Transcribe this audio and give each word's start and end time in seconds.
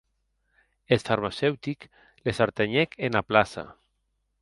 Eth 0.95 1.05
farmaceutic 1.09 1.87
les 2.25 2.43
artenhèc 2.49 3.01
ena 3.11 3.25
plaça. 3.33 3.65